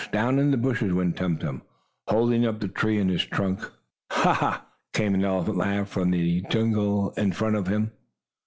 down 0.11 0.39
in 0.39 0.49
the 0.49 0.57
bushes 0.57 0.91
went 0.91 1.15
Tum 1.15 1.37
Tum, 1.37 1.61
holding 2.07 2.43
up 2.43 2.59
the 2.59 2.67
tree 2.67 2.97
in 2.97 3.07
his 3.07 3.23
trunk. 3.23 3.59
"Ha! 4.09 4.33
Ha!" 4.33 4.65
came 4.95 5.13
an 5.13 5.23
elephant 5.23 5.57
laugh 5.57 5.89
from 5.89 6.09
the 6.09 6.41
jungle 6.49 7.11
in 7.17 7.31
front 7.33 7.55
of 7.55 7.65
Tum 7.65 7.73
Tum. 7.83 7.91